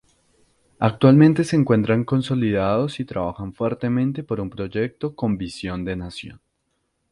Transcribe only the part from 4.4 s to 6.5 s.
un Proyecto con Visión de Nación.